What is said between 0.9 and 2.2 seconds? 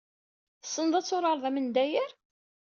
ad turareḍ amendayer?